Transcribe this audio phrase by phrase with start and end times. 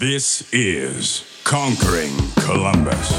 [0.00, 3.10] This is Conquering Columbus.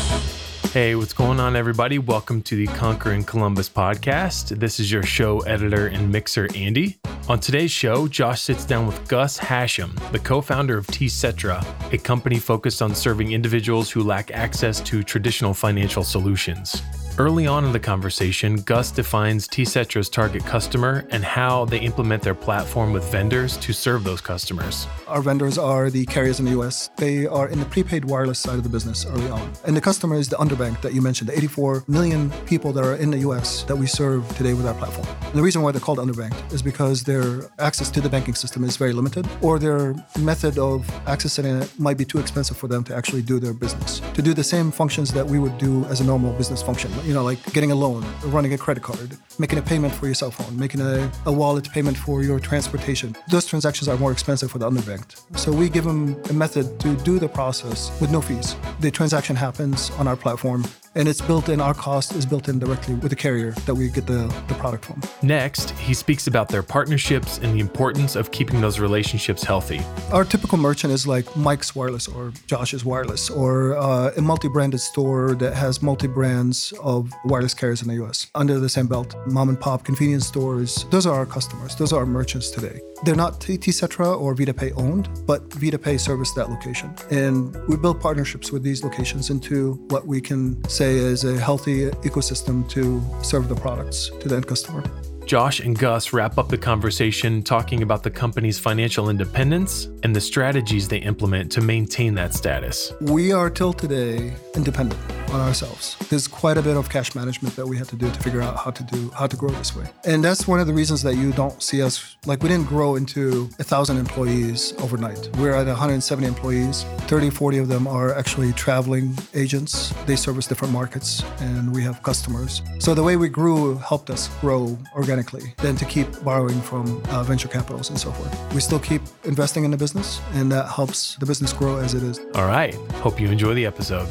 [0.72, 2.00] Hey, what's going on, everybody?
[2.00, 4.58] Welcome to the Conquering Columbus podcast.
[4.58, 6.98] This is your show editor and mixer, Andy.
[7.28, 11.98] On today's show, Josh sits down with Gus Hashim, the co founder of TCetra, a
[11.98, 16.82] company focused on serving individuals who lack access to traditional financial solutions.
[17.18, 22.36] Early on in the conversation, Gus defines TCetra's target customer and how they implement their
[22.36, 24.88] platform with vendors to serve those customers.
[25.08, 26.90] Our vendors are the carriers in the US.
[26.96, 29.52] They are in the prepaid wireless side of the business early on.
[29.66, 32.96] And the customer is the underbanked that you mentioned, the 84 million people that are
[32.96, 35.08] in the US that we serve today with our platform.
[35.22, 38.64] And the reason why they're called underbanked is because their access to the banking system
[38.64, 42.84] is very limited, or their method of accessing it might be too expensive for them
[42.86, 44.00] to actually do their business.
[44.14, 47.14] To do the same functions that we would do as a normal business function, you
[47.14, 50.32] know, like getting a loan, running a credit card, making a payment for your cell
[50.32, 53.16] phone, making a, a wallet payment for your transportation.
[53.30, 55.22] Those transactions are more expensive for the underbanked.
[55.38, 58.56] So we give them a method to do the process with no fees.
[58.80, 60.64] The transaction happens on our platform
[61.00, 63.88] and it's built in our cost is built in directly with the carrier that we
[63.88, 65.02] get the, the product from.
[65.24, 69.80] Next he speaks about their partnerships and the importance of keeping those relationships healthy.
[70.12, 75.36] Our typical merchant is like mike's wireless or josh's wireless or uh, a multi-branded store
[75.36, 79.16] that has multi-brands of wireless carriers in the us under the same belt.
[79.26, 81.76] Mom and pop convenience stores those are our customers.
[81.78, 86.50] Those are our merchants today they're not TCetra or VitaPay owned, but VitaPay service that
[86.50, 86.94] location.
[87.12, 91.90] And we build partnerships with these locations into what we can say is a healthy
[92.10, 94.84] ecosystem to serve the products to the end customer.
[95.30, 100.20] Josh and Gus wrap up the conversation talking about the company's financial independence and the
[100.20, 102.94] strategies they implement to maintain that status.
[103.00, 105.96] We are till today independent on ourselves.
[106.10, 108.58] There's quite a bit of cash management that we had to do to figure out
[108.58, 109.86] how to do how to grow this way.
[110.04, 112.96] And that's one of the reasons that you don't see us like we didn't grow
[112.96, 115.30] into a thousand employees overnight.
[115.38, 116.86] We're at 170 employees.
[117.02, 119.94] 30, 40 of them are actually traveling agents.
[120.08, 122.64] They service different markets and we have customers.
[122.80, 125.19] So the way we grew helped us grow organically
[125.58, 128.54] than to keep borrowing from uh, venture capitals and so forth.
[128.54, 132.04] We still keep investing in the business and that helps the business grow as it
[132.04, 132.20] is.
[132.36, 132.74] All right.
[133.04, 134.08] Hope you enjoy the episode.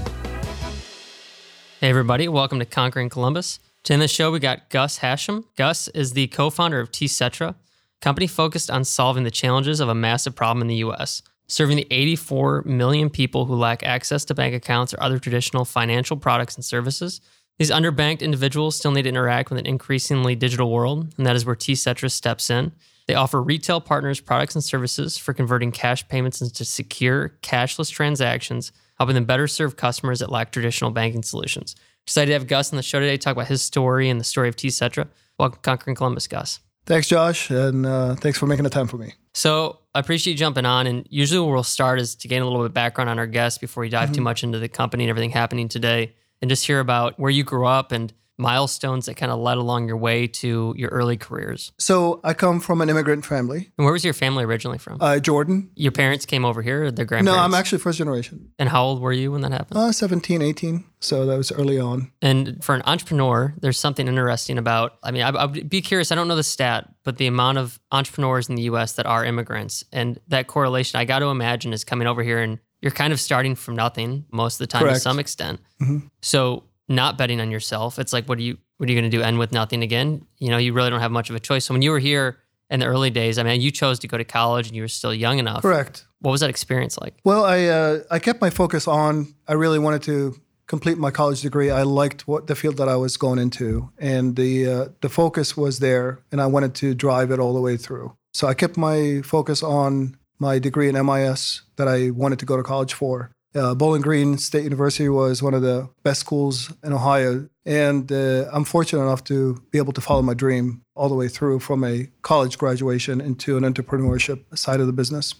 [1.81, 3.61] Hey, everybody, welcome to Conquering Columbus.
[3.85, 5.45] Today in the show, we got Gus Hashim.
[5.57, 7.55] Gus is the co founder of TCetra,
[8.01, 11.87] company focused on solving the challenges of a massive problem in the US, serving the
[11.91, 16.65] 84 million people who lack access to bank accounts or other traditional financial products and
[16.65, 17.21] services.
[17.59, 21.45] These underbanked individuals still need to interact with an increasingly digital world, and that is
[21.45, 22.73] where TCetra steps in.
[23.09, 28.71] They offer retail partners products and services for converting cash payments into secure, cashless transactions
[28.99, 31.77] helping them better serve customers that lack traditional banking solutions.
[32.05, 34.25] Excited to have Gus on the show today to talk about his story and the
[34.25, 35.09] story of TCetra.
[35.39, 36.61] Welcome, Conquering Columbus, Gus.
[36.87, 39.13] Thanks, Josh, and uh, thanks for making the time for me.
[39.35, 40.87] So I appreciate you jumping on.
[40.87, 43.27] And usually, where we'll start is to gain a little bit of background on our
[43.27, 44.15] guest before we dive mm-hmm.
[44.15, 47.45] too much into the company and everything happening today, and just hear about where you
[47.45, 51.73] grew up and milestones that kind of led along your way to your early careers?
[51.79, 53.71] So I come from an immigrant family.
[53.77, 54.99] And where was your family originally from?
[55.01, 55.71] Uh, Jordan.
[55.75, 57.37] Your parents came over here, or their grandparents?
[57.37, 58.53] No, I'm actually first generation.
[58.59, 59.79] And how old were you when that happened?
[59.79, 60.85] Uh, 17, 18.
[61.01, 62.11] So that was early on.
[62.23, 66.15] And for an entrepreneur, there's something interesting about, I mean, I, would be curious, I
[66.15, 69.85] don't know the stat, but the amount of entrepreneurs in the US that are immigrants
[69.93, 73.21] and that correlation, I got to imagine, is coming over here and you're kind of
[73.21, 74.97] starting from nothing most of the time Correct.
[74.97, 75.61] to some extent.
[75.81, 76.07] Mm-hmm.
[76.23, 77.99] So not betting on yourself.
[77.99, 79.23] It's like, what are you, what are you going to do?
[79.23, 80.25] End with nothing again?
[80.39, 81.65] You know, you really don't have much of a choice.
[81.65, 82.39] So when you were here
[82.71, 84.89] in the early days, I mean, you chose to go to college and you were
[84.89, 85.63] still young enough.
[85.63, 86.07] Correct.
[86.21, 87.15] What was that experience like?
[87.25, 89.35] Well, I uh, I kept my focus on.
[89.47, 90.35] I really wanted to
[90.67, 91.71] complete my college degree.
[91.71, 95.57] I liked what the field that I was going into, and the uh, the focus
[95.57, 98.17] was there, and I wanted to drive it all the way through.
[98.33, 102.57] So I kept my focus on my degree in MIS that I wanted to go
[102.57, 103.31] to college for.
[103.55, 107.49] Uh, Bowling Green State University was one of the best schools in Ohio.
[107.65, 111.29] And uh, I'm fortunate enough to be able to follow my dream all the way
[111.29, 115.35] through from a college graduation into an entrepreneurship side of the business.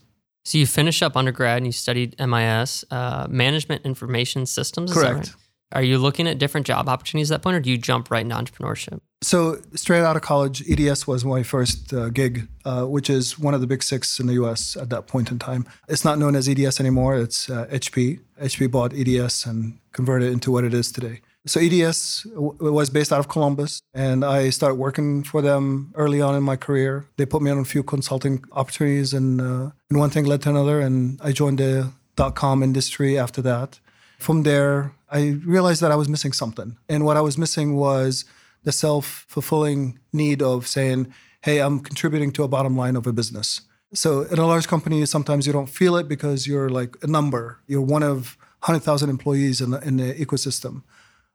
[0.45, 4.93] So you finished up undergrad and you studied MIS, uh, Management Information Systems.
[4.93, 5.37] Correct.
[5.73, 8.23] Are you looking at different job opportunities at that point, or do you jump right
[8.23, 9.01] into entrepreneurship?
[9.21, 13.53] So, straight out of college, EDS was my first uh, gig, uh, which is one
[13.53, 15.67] of the big six in the US at that point in time.
[15.89, 18.21] It's not known as EDS anymore, it's uh, HP.
[18.41, 21.21] HP bought EDS and converted it into what it is today.
[21.47, 26.23] So, EDS w- was based out of Columbus, and I started working for them early
[26.23, 27.07] on in my career.
[27.17, 30.51] They put me on a few consulting opportunities, and, uh, and one thing led to
[30.51, 33.81] another, and I joined the dot com industry after that.
[34.19, 36.77] From there, I realized that I was missing something.
[36.89, 38.25] And what I was missing was
[38.65, 41.13] the self fulfilling need of saying,
[41.43, 43.63] hey, I'm contributing to a bottom line of a business.
[43.95, 47.61] So in a large company, sometimes you don't feel it because you're like a number.
[47.67, 50.83] You're one of 100,000 employees in the, in the ecosystem.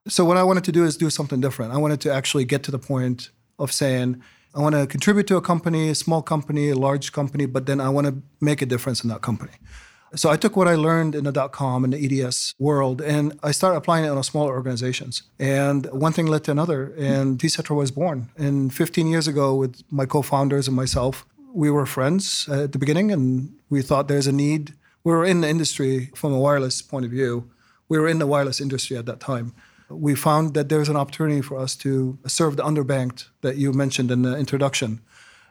[0.07, 1.71] So what I wanted to do is do something different.
[1.71, 4.21] I wanted to actually get to the point of saying,
[4.53, 7.79] I want to contribute to a company, a small company, a large company, but then
[7.79, 9.53] I want to make a difference in that company.
[10.15, 13.37] So I took what I learned in the dot com and the EDS world and
[13.41, 15.23] I started applying it on smaller organizations.
[15.39, 17.47] And one thing led to another, and hmm.
[17.47, 18.29] TCetra was born.
[18.37, 22.79] And 15 years ago, with my co founders and myself, we were friends at the
[22.79, 24.73] beginning and we thought there's a need.
[25.03, 27.49] We were in the industry from a wireless point of view.
[27.89, 29.53] We were in the wireless industry at that time.
[29.89, 34.09] We found that there's an opportunity for us to serve the underbanked that you mentioned
[34.09, 35.01] in the introduction.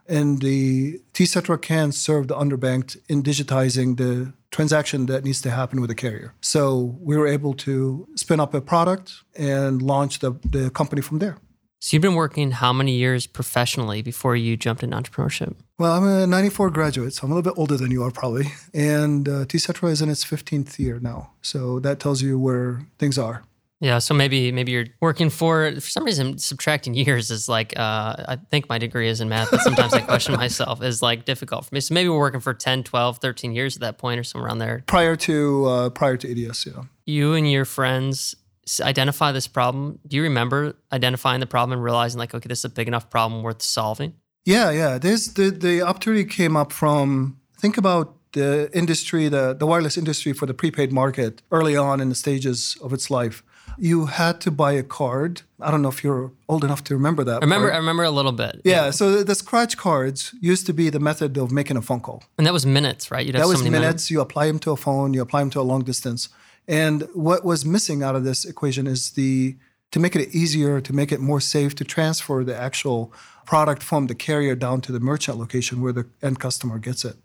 [0.09, 5.81] And the TCetra can serve the underbanked in digitizing the transaction that needs to happen
[5.81, 6.35] with the carrier.
[6.41, 11.19] So we were able to spin up a product and launch the, the company from
[11.19, 11.39] there.
[11.81, 15.57] So you've been working how many years professionally before you jumped into entrepreneurship?
[15.81, 18.53] Well, I'm a 94 graduate, so I'm a little bit older than you are probably.
[18.73, 21.33] And uh, TCetra is in its 15th year now.
[21.43, 23.43] So that tells you where things are.
[23.83, 28.15] Yeah, so maybe maybe you're working for for some reason subtracting years is like uh,
[28.29, 31.67] I think my degree is in math, but sometimes I question myself is like difficult
[31.67, 31.81] for me.
[31.81, 34.59] So maybe we're working for 10, 12, 13 years at that point or somewhere around
[34.59, 34.85] there.
[34.87, 36.85] Prior to uh, prior to EDS, yeah.
[37.07, 38.37] You and your friends
[38.81, 39.99] identify this problem.
[40.07, 43.11] Do you remember identifying the problem and realizing like okay, this is a big enough
[43.11, 44.15] problem worth solving?
[44.45, 44.99] Yeah, yeah.
[44.99, 50.33] There's the the opportunity came up from think about the industry, the the wireless industry
[50.33, 53.43] for the prepaid market early on in the stages of its life
[53.79, 55.43] you had to buy a card.
[55.61, 57.43] I don't know if you're old enough to remember that.
[57.43, 57.69] I remember.
[57.69, 57.75] Part.
[57.75, 58.61] I remember a little bit.
[58.65, 58.91] Yeah, yeah.
[58.91, 62.23] So the, the, scratch cards used to be the method of making a phone call,
[62.39, 63.25] and that was minutes, right?
[63.25, 63.81] You'd that was minutes.
[63.81, 64.11] minutes.
[64.11, 65.15] You apply them to a phone.
[65.15, 66.29] You apply them to a long distance.
[66.69, 69.57] And what was missing out of this equation is the
[69.91, 73.13] to make it easier, to make it more safe, to transfer the actual
[73.45, 77.17] product from the carrier down to the merchant location where the end customer gets it,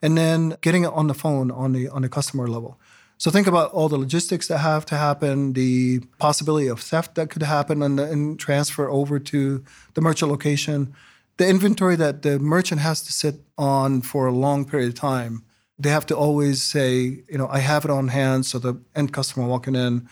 [0.00, 2.78] and then getting it on the phone on the on the customer level.
[3.16, 7.30] So think about all the logistics that have to happen, the possibility of theft that
[7.30, 9.64] could happen and, and transfer over to
[9.94, 10.94] the merchant location,
[11.36, 15.44] the inventory that the merchant has to sit on for a long period of time.
[15.78, 19.12] They have to always say, you know, I have it on hand so the end
[19.12, 20.08] customer walking in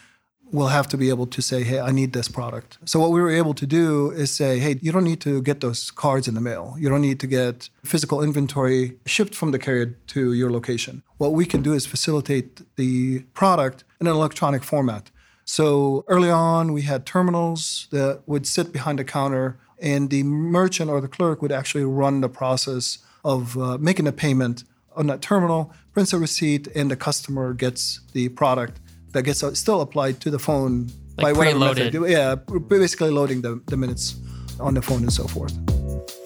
[0.52, 2.78] will have to be able to say, hey, I need this product.
[2.84, 5.60] So what we were able to do is say, hey, you don't need to get
[5.60, 6.76] those cards in the mail.
[6.78, 11.02] You don't need to get physical inventory shipped from the carrier to your location.
[11.16, 15.10] What we can do is facilitate the product in an electronic format.
[15.44, 20.90] So early on, we had terminals that would sit behind the counter, and the merchant
[20.90, 24.64] or the clerk would actually run the process of uh, making a payment
[24.94, 28.78] on that terminal, prints a receipt, and the customer gets the product
[29.12, 31.94] that gets uh, still applied to the phone like by whatever method.
[32.08, 34.16] Yeah, basically loading the, the minutes
[34.60, 35.56] on the phone and so forth.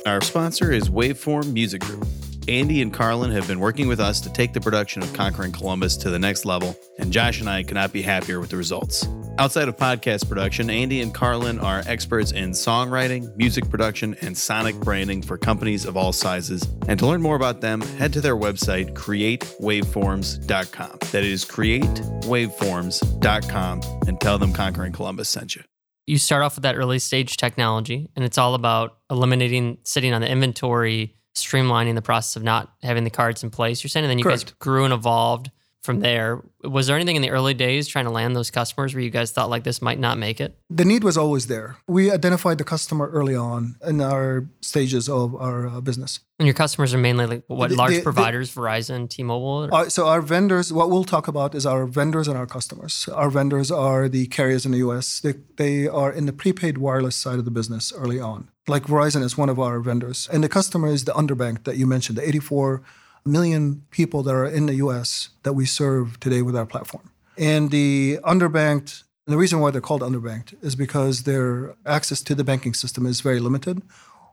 [0.06, 2.06] Our sponsor is Waveform Music Group.
[2.48, 5.96] Andy and Carlin have been working with us to take the production of Conquering Columbus
[5.98, 9.04] to the next level, and Josh and I cannot be happier with the results.
[9.38, 14.76] Outside of podcast production, Andy and Carlin are experts in songwriting, music production, and sonic
[14.76, 16.66] branding for companies of all sizes.
[16.88, 20.98] And to learn more about them, head to their website, createwaveforms.com.
[21.12, 25.62] That is createwaveforms.com, and tell them Conquering Columbus sent you
[26.08, 30.20] you start off with that early stage technology and it's all about eliminating sitting on
[30.20, 33.84] the inventory streamlining the process of not having the cards in place.
[33.84, 34.46] You're saying, and then you Correct.
[34.46, 35.50] guys grew and evolved
[35.86, 36.42] from there.
[36.62, 39.30] Was there anything in the early days trying to land those customers where you guys
[39.30, 40.58] thought like this might not make it?
[40.68, 41.78] The need was always there.
[41.86, 46.20] We identified the customer early on in our stages of our uh, business.
[46.38, 49.74] And your customers are mainly like what the, large the, providers, the, Verizon, T-Mobile.
[49.74, 53.08] Uh, so our vendors, what we'll talk about is our vendors and our customers.
[53.08, 55.20] Our vendors are the carriers in the U.S.
[55.20, 58.50] They, they are in the prepaid wireless side of the business early on.
[58.68, 61.86] Like Verizon is one of our vendors, and the customer is the underbank that you
[61.86, 62.82] mentioned, the 84
[63.26, 67.10] million people that are in the US that we serve today with our platform.
[67.38, 72.34] And the underbanked, and the reason why they're called underbanked is because their access to
[72.34, 73.82] the banking system is very limited,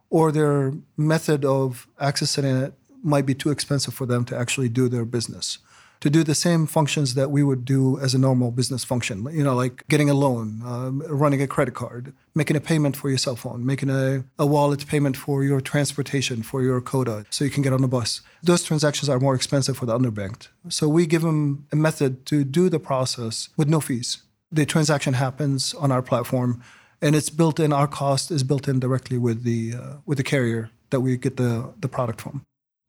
[0.10, 2.74] or their method of accessing it
[3.04, 5.58] might be too expensive for them to actually do their business
[6.04, 9.42] to do the same functions that we would do as a normal business function, you
[9.42, 13.18] know, like getting a loan, um, running a credit card, making a payment for your
[13.18, 17.50] cell phone, making a, a wallet payment for your transportation, for your COTA, so you
[17.50, 18.20] can get on the bus.
[18.42, 20.50] Those transactions are more expensive for the underbanked.
[20.68, 24.24] So we give them a method to do the process with no fees.
[24.52, 26.62] The transaction happens on our platform,
[27.02, 27.72] and it's built in.
[27.72, 31.38] Our cost is built in directly with the uh, with the carrier that we get
[31.38, 32.44] the the product from.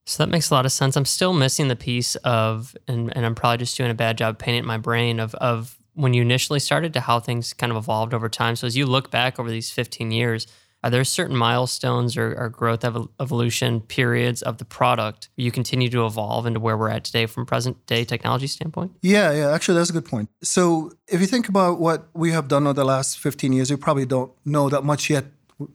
[0.07, 0.97] So that makes a lot of sense.
[0.97, 4.39] I'm still missing the piece of, and, and I'm probably just doing a bad job
[4.39, 7.77] painting in my brain of, of when you initially started to how things kind of
[7.79, 8.57] evolved over time.
[8.57, 10.47] So as you look back over these 15 years,
[10.85, 15.89] Are there certain milestones or, or growth ev- evolution periods of the product you continue
[15.89, 18.93] to evolve into where we're at today from present day technology standpoint?
[19.01, 20.29] Yeah, yeah, actually, that's a good point.
[20.43, 23.79] So, if you think about what we have done over the last 15 years, you
[23.79, 25.25] probably don't know that much yet.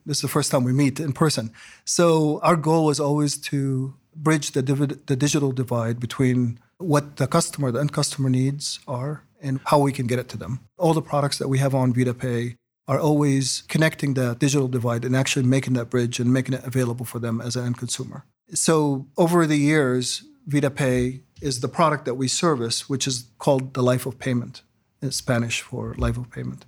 [0.06, 1.50] This is the first time we meet in person.
[1.84, 7.70] So, our goal was always to bridge the, the digital divide between what the customer,
[7.70, 10.60] the end customer needs are and how we can get it to them.
[10.78, 12.56] All the products that we have on VitaPay
[12.88, 17.06] are always connecting that digital divide and actually making that bridge and making it available
[17.06, 18.24] for them as an end consumer.
[18.52, 23.82] So over the years, VitaPay is the product that we service, which is called the
[23.82, 24.62] life of payment
[25.00, 26.66] in Spanish for life of payment.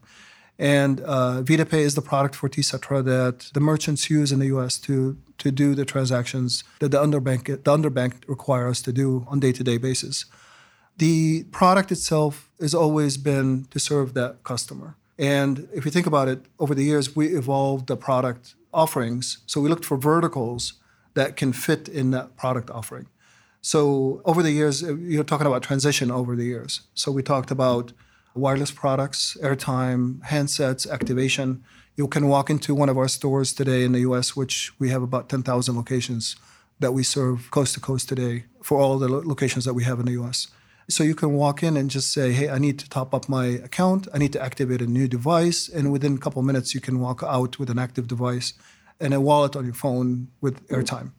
[0.62, 4.78] And uh, VitaPay is the product for TCETRA that the merchants use in the US
[4.87, 9.40] to, to do the transactions that the underbank, the underbank require us to do on
[9.40, 10.25] day-to-day basis.
[10.99, 14.95] The product itself has always been to serve that customer.
[15.19, 19.38] And if you think about it, over the years, we evolved the product offerings.
[19.47, 20.75] So we looked for verticals
[21.14, 23.09] that can fit in that product offering.
[23.62, 26.83] So over the years, you're talking about transition over the years.
[26.95, 27.92] So we talked about
[28.35, 31.62] wireless products, airtime, handsets, activation.
[31.97, 35.03] You can walk into one of our stores today in the US, which we have
[35.03, 36.37] about 10,000 locations
[36.81, 40.07] that we serve coast to coast today for all the locations that we have in
[40.07, 40.49] the US.
[40.89, 43.47] So you can walk in and just say, hey, I need to top up my
[43.47, 44.09] account.
[44.12, 45.69] I need to activate a new device.
[45.69, 48.55] And within a couple minutes, you can walk out with an active device
[49.01, 51.12] and a wallet on your phone with airtime.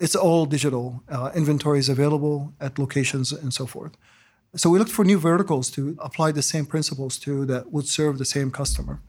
[0.00, 1.02] It's all digital.
[1.08, 3.96] Uh, inventory is available at locations and so forth.
[4.56, 8.16] So we looked for new verticals to apply the same principles to that would serve
[8.18, 9.02] the same customer.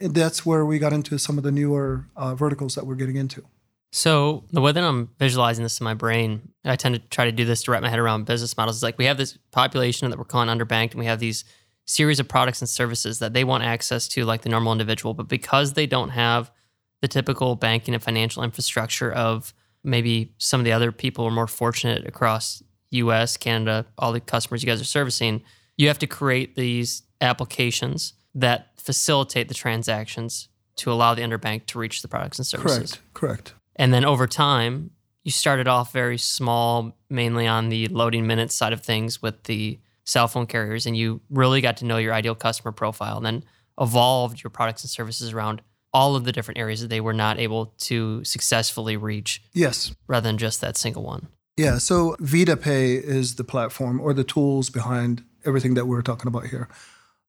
[0.00, 3.16] And that's where we got into some of the newer uh, verticals that we're getting
[3.16, 3.44] into.
[3.92, 7.32] So the way that I'm visualizing this in my brain, I tend to try to
[7.32, 8.76] do this to wrap my head around business models.
[8.76, 11.44] Is like we have this population that we're calling underbanked, and we have these
[11.86, 15.12] series of products and services that they want access to, like the normal individual.
[15.12, 16.52] But because they don't have
[17.00, 21.48] the typical banking and financial infrastructure of maybe some of the other people are more
[21.48, 25.42] fortunate across U.S., Canada, all the customers you guys are servicing,
[25.76, 31.78] you have to create these applications that facilitate the transactions to allow the underbanked to
[31.78, 32.92] reach the products and services.
[32.92, 33.00] Correct.
[33.14, 33.54] Correct.
[33.76, 34.90] And then over time,
[35.24, 39.78] you started off very small, mainly on the loading minutes side of things with the
[40.04, 43.44] cell phone carriers, and you really got to know your ideal customer profile and then
[43.80, 47.38] evolved your products and services around all of the different areas that they were not
[47.38, 49.42] able to successfully reach.
[49.52, 49.94] Yes.
[50.06, 51.28] Rather than just that single one.
[51.60, 51.78] Yeah.
[51.78, 56.68] So VitaPay is the platform or the tools behind everything that we're talking about here.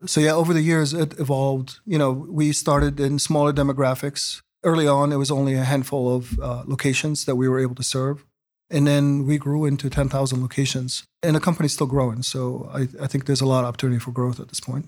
[0.05, 1.79] So yeah, over the years it evolved.
[1.85, 6.39] You know, we started in smaller demographics early on, it was only a handful of
[6.39, 8.25] uh, locations that we were able to serve.
[8.69, 11.03] And then we grew into 10,000 locations.
[11.21, 12.23] And the company's still growing.
[12.23, 14.87] So I, I think there's a lot of opportunity for growth at this point.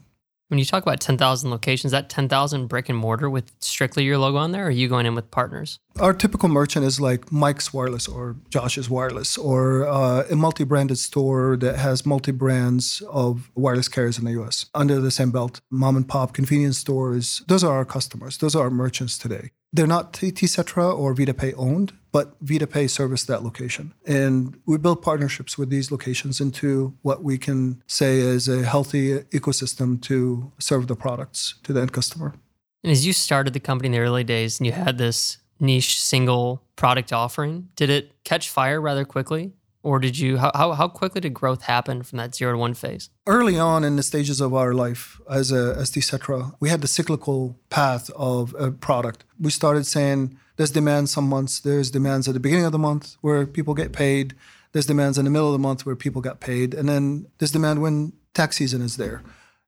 [0.53, 4.38] When you talk about 10,000 locations, that 10,000 brick and mortar with strictly your logo
[4.38, 5.79] on there, or are you going in with partners?
[6.00, 11.00] Our typical merchant is like Mike's Wireless or Josh's Wireless or uh, a multi branded
[11.00, 15.60] store that has multi brands of wireless carriers in the US under the same belt.
[15.72, 19.50] Mom and pop convenience stores, those are our customers, those are our merchants today.
[19.74, 23.94] They're not TCETRA or VitaPay owned, but VitaPay service that location.
[24.06, 29.20] And we build partnerships with these locations into what we can say is a healthy
[29.32, 32.36] ecosystem to serve the products to the end customer.
[32.84, 36.00] And as you started the company in the early days and you had this niche
[36.00, 39.53] single product offering, did it catch fire rather quickly?
[39.84, 43.10] Or did you how, how quickly did growth happen from that zero to one phase?
[43.28, 46.88] Early on in the stages of our life as a as TCETRA we had the
[46.88, 49.25] cyclical path of a product.
[49.40, 53.18] We started saying there's demand some months there's demands at the beginning of the month
[53.22, 54.36] where people get paid.
[54.72, 56.74] There's demands in the middle of the month where people got paid.
[56.74, 59.22] And then there's demand when tax season is there.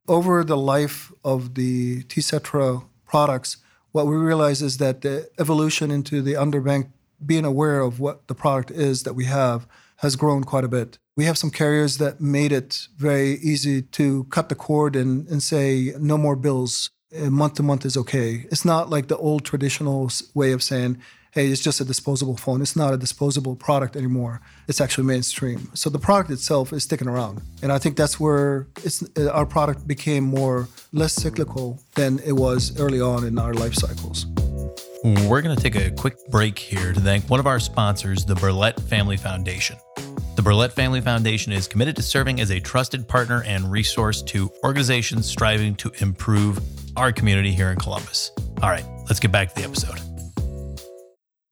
[0.08, 3.58] Over the life of the TCETRA products
[3.96, 6.90] what we realize is that the evolution into the underbank
[7.26, 9.66] being aware of what the product is that we have
[9.98, 10.98] has grown quite a bit.
[11.18, 15.42] We have some carriers that made it very easy to cut the cord and, and
[15.42, 16.90] say no more bills.
[17.14, 18.46] Month to month is okay.
[18.52, 20.98] It's not like the old traditional way of saying,
[21.32, 22.62] hey, it's just a disposable phone.
[22.62, 24.42] It's not a disposable product anymore.
[24.68, 25.70] It's actually mainstream.
[25.74, 27.42] So the product itself is sticking around.
[27.62, 28.68] And I think that's where
[29.32, 34.26] our product became more less cyclical than it was early on in our life cycles.
[35.06, 38.34] We're going to take a quick break here to thank one of our sponsors, the
[38.34, 39.78] Burlett Family Foundation.
[40.36, 44.52] The Burlett Family Foundation is committed to serving as a trusted partner and resource to
[44.64, 46.60] organizations striving to improve
[46.98, 48.32] our community here in Columbus.
[48.64, 50.00] All right, let's get back to the episode.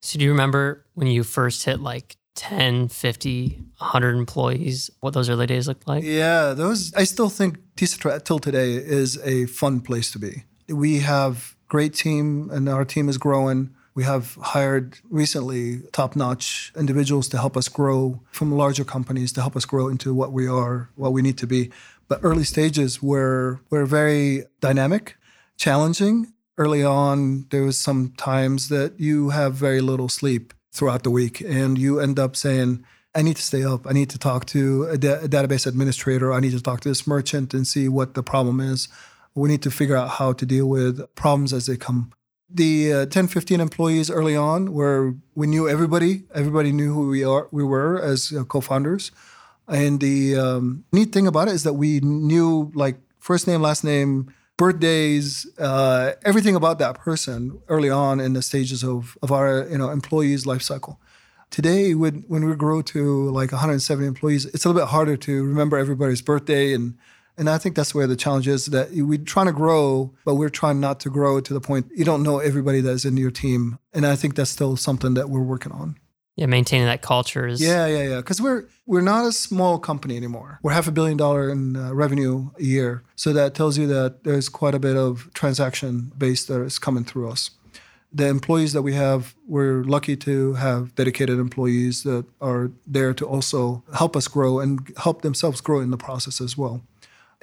[0.02, 5.30] So, do you remember when you first hit like 10, 50, 100 employees, what those
[5.30, 6.04] early days looked like?
[6.04, 10.46] Yeah, those, I still think TCETRA till today is a fun place to be.
[10.68, 13.74] We have great team, and our team is growing.
[13.96, 19.42] We have hired recently top notch individuals to help us grow from larger companies to
[19.42, 21.72] help us grow into what we are, what we need to be.
[22.08, 25.18] But early stages were, were very dynamic,
[25.58, 26.34] challenging.
[26.60, 31.42] Early on, there was some times that you have very little sleep throughout the week,
[31.42, 33.88] and you end up saying, I need to stay up.
[33.88, 36.32] I need to talk to a, da- a, database administrator.
[36.34, 38.90] I need to talk to this merchant and see what the problem is.
[39.36, 42.12] We need to figure out how to deal with problems as they come.
[42.50, 47.24] The uh, 10, 15 employees early on, where we knew everybody, everybody knew who we
[47.24, 49.12] are, we were as uh, co-founders.
[49.68, 53.84] And the um, neat thing about it is that we knew like first name, last
[53.84, 59.68] name, birthdays, uh, everything about that person early on in the stages of, of our
[59.70, 61.00] you know employees' life cycle.
[61.50, 65.44] Today, when when we grow to like 170 employees, it's a little bit harder to
[65.44, 66.98] remember everybody's birthday and
[67.38, 70.50] and I think that's where the challenge is that we're trying to grow, but we're
[70.50, 73.80] trying not to grow to the point you don't know everybody that's in your team.
[73.94, 75.98] And I think that's still something that we're working on.
[76.36, 77.62] Yeah, maintaining that culture is.
[77.62, 78.18] Yeah, yeah, yeah.
[78.18, 80.60] Because we're we're not a small company anymore.
[80.64, 84.24] We're half a billion dollar in uh, revenue a year, so that tells you that
[84.24, 87.52] there's quite a bit of transaction base that is coming through us
[88.14, 93.26] the employees that we have, we're lucky to have dedicated employees that are there to
[93.26, 96.84] also help us grow and help themselves grow in the process as well.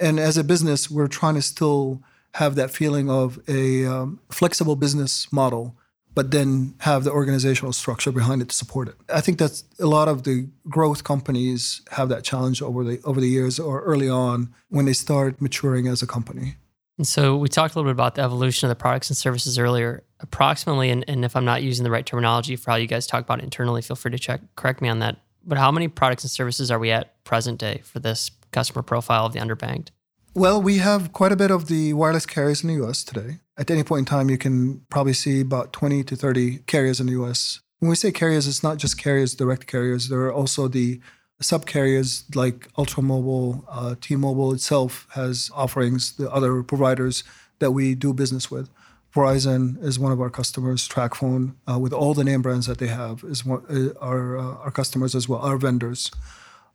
[0.01, 2.01] And as a business, we're trying to still
[2.33, 5.77] have that feeling of a um, flexible business model,
[6.15, 8.95] but then have the organizational structure behind it to support it.
[9.13, 13.21] I think that's a lot of the growth companies have that challenge over the over
[13.21, 16.55] the years or early on when they start maturing as a company.
[16.97, 19.57] And so we talked a little bit about the evolution of the products and services
[19.57, 20.03] earlier.
[20.19, 23.23] Approximately, and, and if I'm not using the right terminology for how you guys talk
[23.23, 25.17] about it internally, feel free to check correct me on that.
[25.43, 29.25] But how many products and services are we at present day for this customer profile
[29.25, 29.89] of the underbanked?
[30.33, 33.39] Well, we have quite a bit of the wireless carriers in the US today.
[33.57, 37.07] At any point in time, you can probably see about 20 to 30 carriers in
[37.07, 37.59] the US.
[37.79, 40.07] When we say carriers, it's not just carriers, direct carriers.
[40.07, 41.01] There are also the
[41.41, 46.15] sub carriers like Ultramobile, uh, T-Mobile itself has offerings.
[46.15, 47.23] The other providers
[47.59, 48.69] that we do business with,
[49.13, 50.87] Verizon is one of our customers.
[50.87, 54.55] TracFone, uh, with all the name brands that they have, is one, uh, our uh,
[54.63, 56.11] our customers as well, our vendors.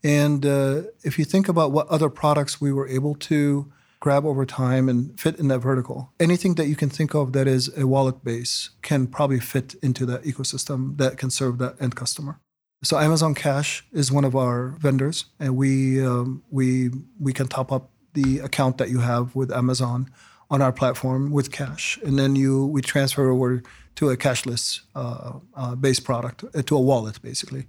[0.07, 4.47] And uh, if you think about what other products we were able to grab over
[4.47, 7.89] time and fit in that vertical, anything that you can think of that is a
[7.89, 12.39] wallet base can probably fit into that ecosystem that can serve that end customer.
[12.85, 17.73] So Amazon Cash is one of our vendors, and we um, we we can top
[17.73, 20.09] up the account that you have with Amazon
[20.51, 23.61] on our platform with cash, and then you we transfer over
[23.97, 27.67] to a cashless uh, uh, based product uh, to a wallet basically.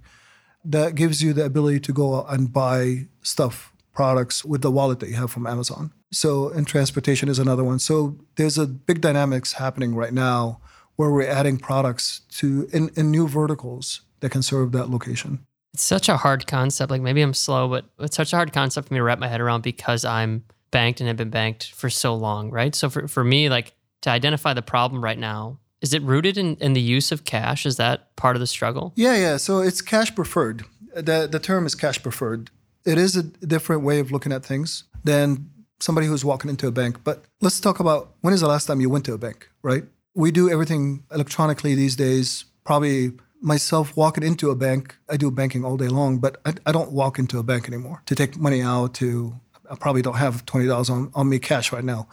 [0.64, 5.08] That gives you the ability to go and buy stuff products with the wallet that
[5.08, 5.92] you have from Amazon.
[6.12, 7.78] So and transportation is another one.
[7.78, 10.60] So there's a big dynamics happening right now
[10.96, 15.46] where we're adding products to in, in new verticals that can serve that location.
[15.74, 16.90] It's such a hard concept.
[16.90, 19.28] Like maybe I'm slow, but it's such a hard concept for me to wrap my
[19.28, 22.74] head around because I'm banked and have been banked for so long, right?
[22.74, 26.56] So for, for me, like to identify the problem right now, is it rooted in,
[26.56, 27.64] in the use of cash?
[27.64, 28.92] Is that part of the struggle?
[28.96, 29.36] Yeah, yeah.
[29.36, 30.64] So it's cash preferred.
[30.94, 32.50] The the term is cash preferred.
[32.84, 36.72] It is a different way of looking at things than somebody who's walking into a
[36.72, 37.04] bank.
[37.04, 39.84] But let's talk about when is the last time you went to a bank, right?
[40.14, 45.64] We do everything electronically these days, probably myself walking into a bank, I do banking
[45.64, 48.62] all day long, but I, I, don't walk into a bank anymore to take money
[48.62, 48.94] out.
[48.94, 49.38] To
[49.70, 52.08] I probably don't have twenty dollars on, on me cash right now.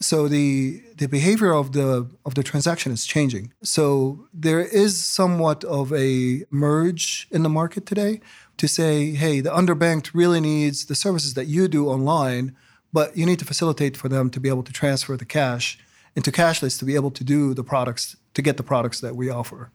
[0.00, 3.52] So the the behavior of the of the transaction is changing.
[3.62, 8.20] So there is somewhat of a merge in the market today
[8.58, 12.54] to say, hey, the underbanked really needs the services that you do online,
[12.92, 15.78] but you need to facilitate for them to be able to transfer the cash
[16.14, 19.30] into cashless to be able to do the products to get the products that we
[19.30, 19.70] offer.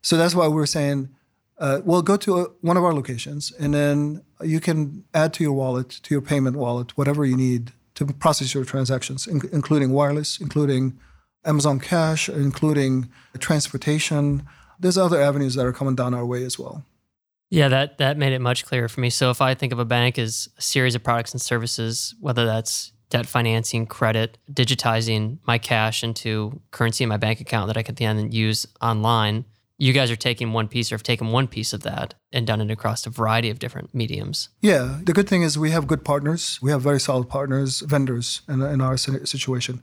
[0.00, 1.08] So that's why we're saying,
[1.58, 5.44] uh, well, go to a, one of our locations, and then you can add to
[5.44, 7.72] your wallet, to your payment wallet, whatever you need
[8.06, 10.98] to process your transactions, in, including wireless, including
[11.44, 14.46] Amazon Cash, including transportation.
[14.78, 16.84] There's other avenues that are coming down our way as well.
[17.50, 19.10] Yeah, that that made it much clearer for me.
[19.10, 22.46] So if I think of a bank as a series of products and services, whether
[22.46, 27.82] that's debt financing, credit, digitizing my cash into currency in my bank account that I
[27.82, 29.44] can then use online,
[29.82, 32.60] you guys are taking one piece or have taken one piece of that and done
[32.60, 34.48] it across a variety of different mediums.
[34.60, 36.60] Yeah, the good thing is we have good partners.
[36.62, 39.82] We have very solid partners, vendors in, in our situation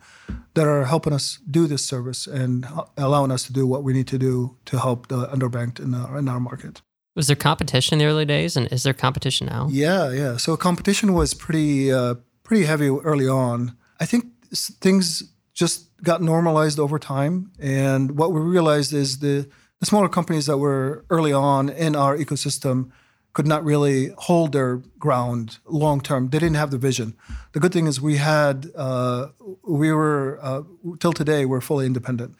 [0.54, 4.08] that are helping us do this service and allowing us to do what we need
[4.08, 6.82] to do to help the underbanked in our, in our market.
[7.18, 9.68] Was there competition in the early days, and is there competition now?
[9.70, 10.38] Yeah, yeah.
[10.38, 13.76] So competition was pretty uh, pretty heavy early on.
[14.00, 17.52] I think things just got normalized over time.
[17.60, 22.18] And what we realized is the, the smaller companies that were early on in our
[22.18, 22.92] ecosystem
[23.34, 26.30] could not really hold their ground long term.
[26.30, 27.15] They didn't have the vision.
[27.54, 29.28] The good thing is we had, uh,
[29.63, 30.63] we were, uh,
[31.00, 32.36] till today, we're fully independent.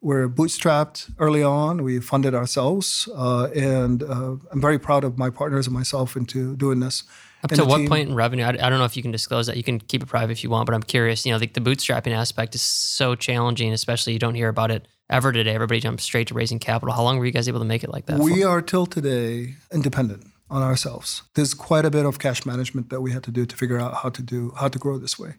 [0.00, 1.84] We're bootstrapped early on.
[1.84, 3.08] We funded ourselves.
[3.14, 7.04] Uh, and uh, I'm very proud of my partners and myself into doing this.
[7.42, 8.44] Up to what team- point in revenue?
[8.44, 9.56] I, I don't know if you can disclose that.
[9.56, 11.26] You can keep it private if you want, but I'm curious.
[11.26, 14.86] You know, like the bootstrapping aspect is so challenging, especially you don't hear about it
[15.10, 15.54] ever today.
[15.54, 16.94] Everybody jumps straight to raising capital.
[16.94, 18.18] How long were you guys able to make it like that?
[18.20, 18.48] We for?
[18.48, 21.22] are till today independent on ourselves.
[21.34, 23.94] There's quite a bit of cash management that we had to do to figure out
[24.02, 25.34] how to do how to grow this way.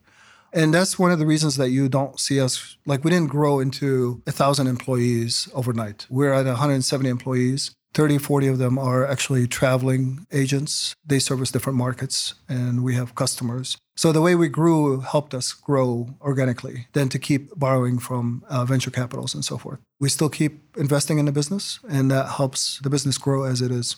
[0.51, 3.59] And that's one of the reasons that you don't see us like we didn't grow
[3.59, 6.05] into a thousand employees overnight.
[6.09, 7.71] We're at 170 employees.
[7.93, 10.95] 30, 40 of them are actually traveling agents.
[11.05, 13.77] They service different markets and we have customers.
[13.95, 18.65] So the way we grew helped us grow organically than to keep borrowing from uh,
[18.65, 19.79] venture capitals and so forth.
[19.99, 23.71] We still keep investing in the business and that helps the business grow as it
[23.71, 23.97] is.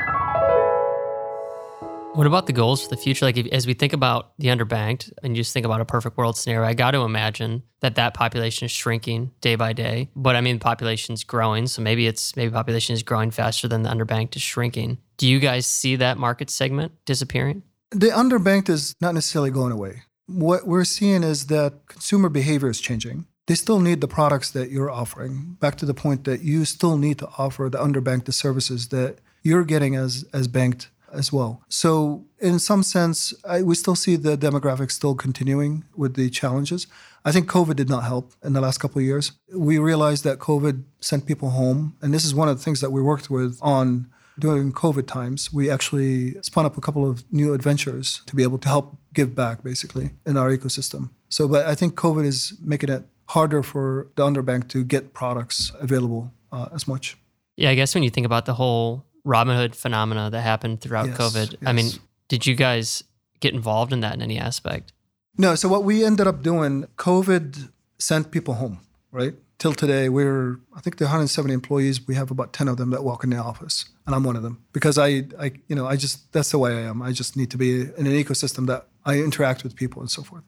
[2.13, 3.23] What about the goals for the future?
[3.23, 6.17] Like, if, as we think about the underbanked and you just think about a perfect
[6.17, 10.09] world scenario, I got to imagine that that population is shrinking day by day.
[10.13, 13.83] But I mean, the population's growing, so maybe it's maybe population is growing faster than
[13.83, 14.97] the underbanked is shrinking.
[15.15, 17.63] Do you guys see that market segment disappearing?
[17.91, 20.03] The underbanked is not necessarily going away.
[20.27, 23.25] What we're seeing is that consumer behavior is changing.
[23.47, 25.55] They still need the products that you're offering.
[25.61, 29.19] Back to the point that you still need to offer the underbanked the services that
[29.43, 31.61] you're getting as as banked as well.
[31.69, 36.87] So, in some sense, I, we still see the demographics still continuing with the challenges.
[37.23, 39.31] I think COVID did not help in the last couple of years.
[39.53, 42.91] We realized that COVID sent people home, and this is one of the things that
[42.91, 45.53] we worked with on during COVID times.
[45.53, 49.35] We actually spun up a couple of new adventures to be able to help give
[49.35, 51.11] back, basically, in our ecosystem.
[51.29, 55.71] So, but I think COVID is making it harder for the underbank to get products
[55.79, 57.17] available uh, as much.
[57.55, 61.17] Yeah, I guess when you think about the whole Robinhood phenomena that happened throughout Yes,
[61.17, 61.91] COVID, I mean,
[62.27, 63.03] did you guys
[63.39, 64.93] get involved in that in any aspect?
[65.37, 68.79] No, so what we ended up doing, COVID sent people home,
[69.11, 69.33] right?
[69.59, 72.07] Till today, we're I think the 170 employees.
[72.07, 74.41] We have about 10 of them that walk in the office, and I'm one of
[74.41, 77.01] them because I, I, you know, I just that's the way I am.
[77.01, 80.23] I just need to be in an ecosystem that I interact with people and so
[80.23, 80.43] forth.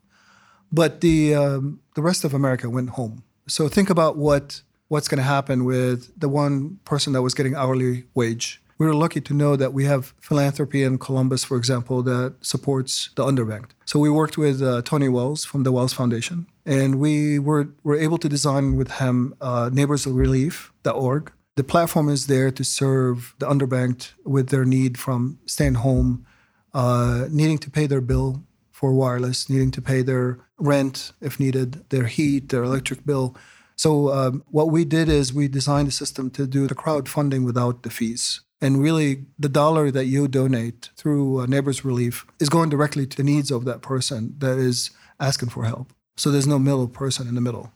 [0.71, 3.23] But the um, the rest of America went home.
[3.47, 7.55] So think about what what's going to happen with the one person that was getting
[7.55, 8.62] hourly wage.
[8.77, 13.09] We were lucky to know that we have philanthropy in Columbus, for example, that supports
[13.15, 13.71] the underbanked.
[13.85, 17.97] So we worked with uh, Tony Wells from the Wells Foundation, and we were, were
[17.97, 21.31] able to design with him uh, neighborsrelief.org.
[21.55, 26.25] The platform is there to serve the underbanked with their need from staying home,
[26.73, 31.87] uh, needing to pay their bill for wireless, needing to pay their rent if needed,
[31.89, 33.35] their heat, their electric bill.
[33.75, 37.83] So um, what we did is we designed a system to do the crowdfunding without
[37.83, 38.41] the fees.
[38.63, 43.17] And really, the dollar that you donate through uh, Neighbors Relief is going directly to
[43.17, 45.91] the needs of that person that is asking for help.
[46.15, 47.73] So there's no middle person in the middle.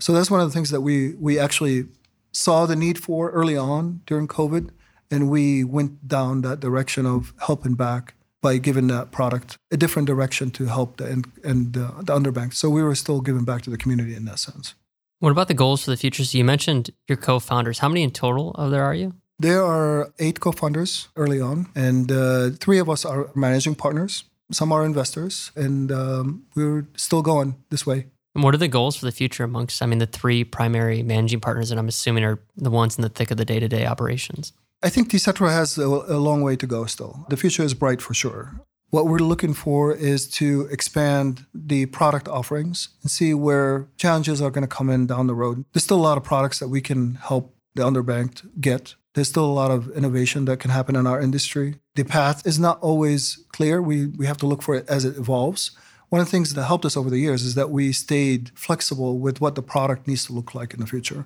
[0.00, 1.86] So that's one of the things that we we actually
[2.32, 4.70] saw the need for early on during COVID,
[5.08, 10.08] and we went down that direction of helping back by giving that product a different
[10.08, 12.54] direction to help the and, and uh, the underbanked.
[12.54, 14.74] So we were still giving back to the community in that sense.
[15.20, 16.24] What about the goals for the future?
[16.24, 17.78] So you mentioned your co-founders.
[17.78, 19.14] How many in total of there are you?
[19.38, 24.24] There are eight co-founders early on, and uh, three of us are managing partners.
[24.52, 28.06] Some are investors, and um, we're still going this way.
[28.34, 31.40] And what are the goals for the future amongst, I mean, the three primary managing
[31.40, 34.52] partners that I'm assuming are the ones in the thick of the day-to-day operations?
[34.82, 37.26] I think Tcetra has a, a long way to go still.
[37.28, 38.60] The future is bright for sure.
[38.90, 44.50] What we're looking for is to expand the product offerings and see where challenges are
[44.50, 45.64] going to come in down the road.
[45.72, 48.94] There's still a lot of products that we can help the underbanked get.
[49.14, 51.76] There's still a lot of innovation that can happen in our industry.
[51.94, 53.80] The path is not always clear.
[53.80, 55.70] We, we have to look for it as it evolves.
[56.08, 59.18] One of the things that helped us over the years is that we stayed flexible
[59.18, 61.24] with what the product needs to look like in the future.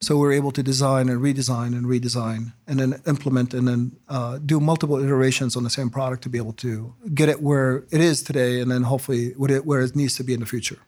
[0.00, 4.38] So we're able to design and redesign and redesign and then implement and then uh,
[4.38, 8.00] do multiple iterations on the same product to be able to get it where it
[8.00, 10.78] is today and then hopefully where it needs to be in the future.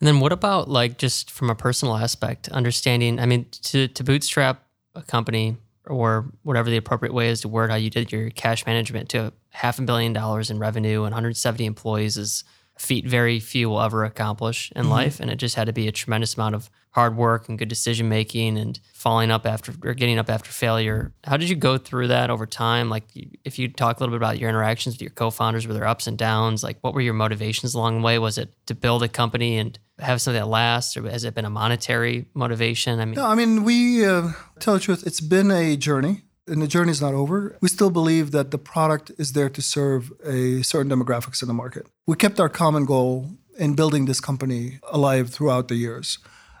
[0.00, 4.04] And then what about like just from a personal aspect, understanding, I mean, to, to
[4.04, 8.30] bootstrap a company or whatever the appropriate way is to word how you did your
[8.30, 12.44] cash management to half a billion dollars in revenue and 170 employees is
[12.78, 14.90] feat very few will ever accomplish in mm-hmm.
[14.90, 15.20] life.
[15.20, 18.08] And it just had to be a tremendous amount of hard work and good decision
[18.08, 21.12] making and falling up after or getting up after failure.
[21.24, 22.88] How did you go through that over time?
[22.88, 23.04] Like,
[23.44, 26.06] if you talk a little bit about your interactions with your co-founders, were there ups
[26.06, 26.62] and downs?
[26.62, 28.18] Like, what were your motivations along the way?
[28.18, 31.44] Was it to build a company and have something that lasts, or has it been
[31.44, 33.00] a monetary motivation?
[33.00, 33.26] I mean, no.
[33.26, 35.04] I mean, we uh, tell the truth.
[35.06, 36.22] It's been a journey.
[36.46, 37.56] And the journey is not over.
[37.62, 41.54] We still believe that the product is there to serve a certain demographics in the
[41.54, 41.86] market.
[42.06, 46.18] We kept our common goal in building this company alive throughout the years.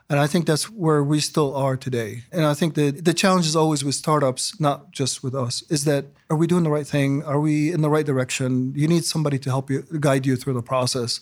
[0.08, 2.24] And I think that's where we still are today.
[2.30, 5.84] And I think that the challenge is always with startups, not just with us, is
[5.84, 7.22] that are we doing the right thing?
[7.22, 8.72] Are we in the right direction?
[8.76, 11.20] You need somebody to help you, guide you through the process.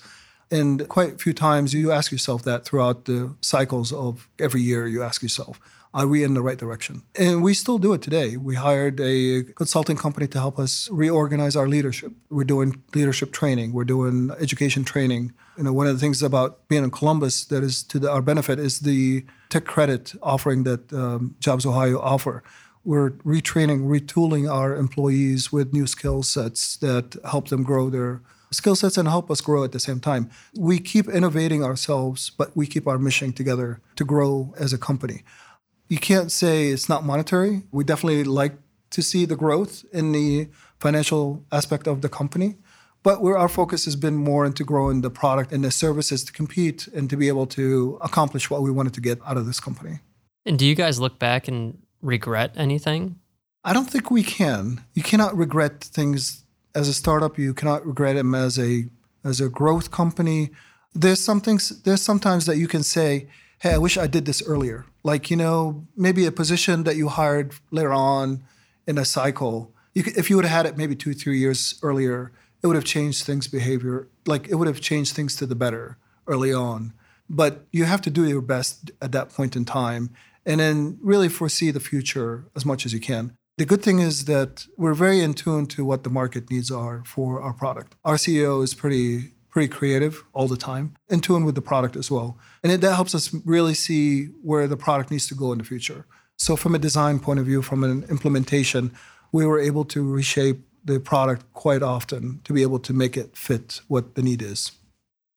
[0.50, 4.86] And quite a few times you ask yourself that throughout the cycles of every year,
[4.86, 5.58] you ask yourself,
[5.94, 7.02] are we in the right direction?
[7.18, 8.36] And we still do it today.
[8.36, 12.12] We hired a consulting company to help us reorganize our leadership.
[12.30, 15.32] We're doing leadership training, we're doing education training.
[15.56, 18.22] You know, one of the things about being in Columbus that is to the, our
[18.22, 22.42] benefit is the tech credit offering that um, Jobs Ohio offer.
[22.84, 28.76] We're retraining, retooling our employees with new skill sets that help them grow their skill
[28.76, 30.30] sets and help us grow at the same time.
[30.54, 35.22] We keep innovating ourselves, but we keep our mission together to grow as a company
[35.92, 37.64] you can't say it's not monetary.
[37.70, 38.54] We definitely like
[38.92, 42.56] to see the growth in the financial aspect of the company.
[43.02, 46.32] But where our focus has been more into growing the product and the services to
[46.32, 49.60] compete and to be able to accomplish what we wanted to get out of this
[49.60, 49.98] company.
[50.46, 53.16] And do you guys look back and regret anything?
[53.62, 54.82] I don't think we can.
[54.94, 57.36] You cannot regret things as a startup.
[57.36, 58.86] You cannot regret them as a
[59.24, 60.52] as a growth company.
[60.94, 61.82] There's some things.
[61.82, 63.28] There's sometimes that you can say,
[63.62, 64.86] hey, I wish I did this earlier.
[65.04, 68.42] Like, you know, maybe a position that you hired later on
[68.88, 69.72] in a cycle.
[69.94, 72.74] You could, if you would have had it maybe two, three years earlier, it would
[72.74, 74.08] have changed things' behavior.
[74.26, 75.96] Like, it would have changed things to the better
[76.26, 76.92] early on.
[77.30, 80.10] But you have to do your best at that point in time
[80.44, 83.32] and then really foresee the future as much as you can.
[83.58, 87.04] The good thing is that we're very in tune to what the market needs are
[87.06, 87.94] for our product.
[88.04, 92.10] Our CEO is pretty pretty creative all the time, in tune with the product as
[92.10, 92.38] well.
[92.64, 95.64] And it, that helps us really see where the product needs to go in the
[95.64, 96.06] future.
[96.38, 98.92] So, from a design point of view, from an implementation,
[99.30, 103.36] we were able to reshape the product quite often to be able to make it
[103.36, 104.72] fit what the need is.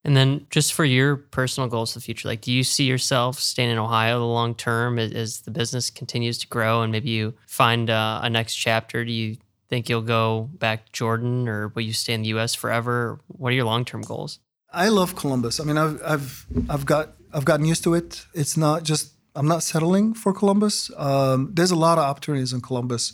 [0.03, 3.39] And then, just for your personal goals for the future, like, do you see yourself
[3.39, 7.09] staying in Ohio the long term as, as, the business continues to grow, and maybe
[7.09, 9.03] you find uh, a next chapter?
[9.03, 9.37] Do you
[9.69, 13.19] think you'll go back to Jordan or will you stay in the US forever?
[13.27, 14.39] What are your long-term goals?
[14.71, 15.59] I love Columbus.
[15.59, 18.25] I mean, I've I've I've got I've gotten used to it.
[18.33, 20.91] It's not just I'm not settling for Columbus.
[20.97, 23.13] Um, there's a lot of opportunities in Columbus,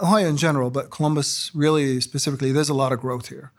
[0.00, 2.52] Ohio in general, but Columbus really specifically.
[2.52, 3.52] There's a lot of growth here.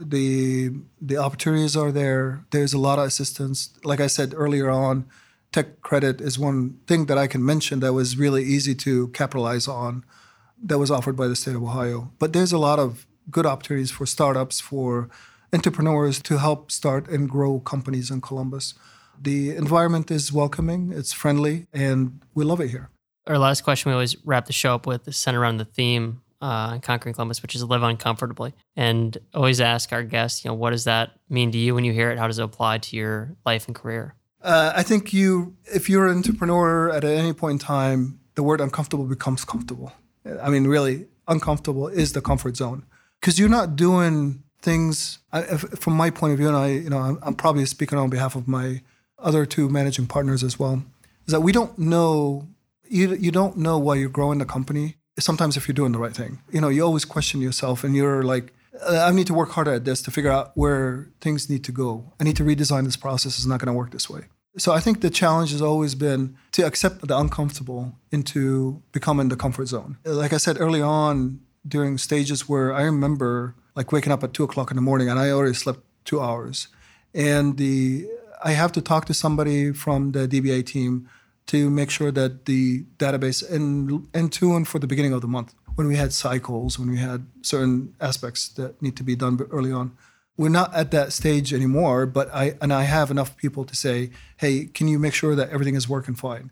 [0.00, 2.44] The the opportunities are there.
[2.50, 3.70] There's a lot of assistance.
[3.84, 5.06] Like I said earlier on,
[5.50, 9.66] tech credit is one thing that I can mention that was really easy to capitalize
[9.68, 10.04] on
[10.62, 12.12] that was offered by the state of Ohio.
[12.18, 15.08] But there's a lot of good opportunities for startups, for
[15.52, 18.74] entrepreneurs to help start and grow companies in Columbus.
[19.20, 22.90] The environment is welcoming, it's friendly, and we love it here.
[23.26, 26.22] Our last question we always wrap the show up with is centered around the theme
[26.40, 28.52] uh, Conquering Columbus, which is live uncomfortably.
[28.74, 31.92] And always ask our guests, you know, what does that mean to you when you
[31.92, 32.18] hear it?
[32.18, 34.16] How does it apply to your life and career?
[34.42, 38.60] Uh, I think you, if you're an entrepreneur at any point in time, the word
[38.60, 39.92] uncomfortable becomes comfortable.
[40.42, 42.84] I mean, really, uncomfortable is the comfort zone
[43.20, 45.18] because you're not doing things.
[45.32, 48.10] I, from my point of view, and I, you know, I'm, I'm probably speaking on
[48.10, 48.82] behalf of my
[49.18, 50.84] other two managing partners as well.
[51.26, 52.48] Is that we don't know
[52.92, 54.96] you you don't know why you're growing the company.
[55.18, 58.22] Sometimes if you're doing the right thing, you know, you always question yourself, and you're
[58.22, 58.52] like,
[58.88, 62.12] I need to work harder at this to figure out where things need to go.
[62.20, 63.36] I need to redesign this process.
[63.38, 64.22] It's not going to work this way.
[64.58, 69.36] So I think the challenge has always been to accept the uncomfortable into becoming the
[69.36, 69.96] comfort zone.
[70.04, 74.44] Like I said early on, during stages where I remember like waking up at two
[74.44, 76.68] o'clock in the morning and I already slept two hours,
[77.14, 78.06] and the
[78.44, 81.08] I have to talk to somebody from the DBA team
[81.46, 85.54] to make sure that the database and and tune for the beginning of the month
[85.74, 89.72] when we had cycles, when we had certain aspects that need to be done early
[89.72, 89.96] on.
[90.36, 94.10] We're not at that stage anymore, but I and I have enough people to say,
[94.38, 96.50] "Hey, can you make sure that everything is working fine?"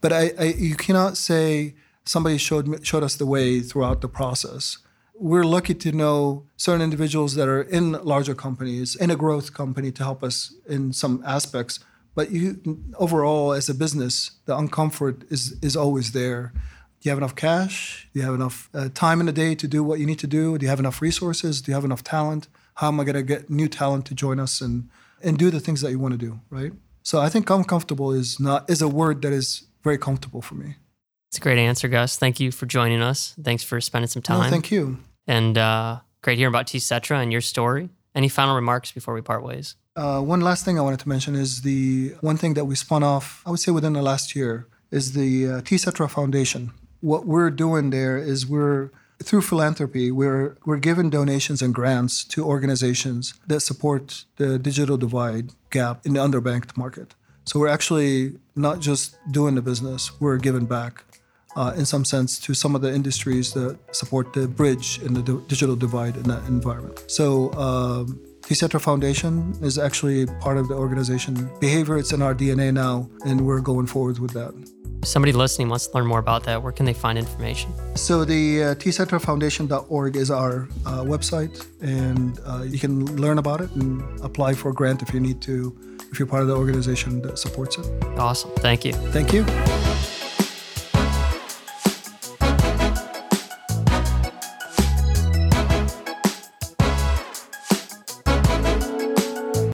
[0.00, 4.78] But I, I you cannot say somebody showed showed us the way throughout the process.
[5.18, 9.90] We're lucky to know certain individuals that are in larger companies, in a growth company,
[9.92, 11.80] to help us in some aspects.
[12.14, 12.60] But you,
[12.96, 16.52] overall, as a business, the uncomfort is is always there.
[17.00, 18.08] Do you have enough cash?
[18.12, 20.26] Do you have enough uh, time in the day to do what you need to
[20.26, 20.56] do?
[20.58, 21.60] Do you have enough resources?
[21.60, 22.48] Do you have enough talent?
[22.76, 24.88] How am I going to get new talent to join us and
[25.22, 26.40] and do the things that you want to do?
[26.50, 26.72] Right.
[27.02, 30.76] So I think uncomfortable is not is a word that is very comfortable for me.
[31.28, 32.16] It's a great answer, Gus.
[32.16, 33.34] Thank you for joining us.
[33.42, 34.42] Thanks for spending some time.
[34.42, 34.98] No, thank you.
[35.26, 37.90] And uh, great hearing about TCETRA and your story.
[38.14, 39.76] Any final remarks before we part ways?
[39.94, 43.02] Uh, one last thing I wanted to mention is the one thing that we spun
[43.02, 46.72] off, I would say within the last year, is the uh, TCETRA Foundation.
[47.00, 48.90] What we're doing there is we're
[49.22, 55.52] through philanthropy, we're we're giving donations and grants to organizations that support the digital divide
[55.70, 57.14] gap in the underbanked market.
[57.44, 61.04] So we're actually not just doing the business; we're giving back,
[61.54, 65.22] uh, in some sense, to some of the industries that support the bridge in the
[65.48, 67.04] digital divide in that environment.
[67.08, 67.52] So.
[67.54, 71.98] Um, TCETRA Foundation is actually part of the organization behavior.
[71.98, 74.54] It's in our DNA now, and we're going forward with that.
[75.04, 77.72] Somebody listening wants to learn more about that, where can they find information?
[77.96, 83.70] So the uh, tcetrafoundation.org is our uh, website, and uh, you can learn about it
[83.72, 85.76] and apply for a grant if you need to,
[86.10, 87.86] if you're part of the organization that supports it.
[88.18, 88.50] Awesome.
[88.56, 88.92] Thank you.
[88.92, 89.44] Thank you.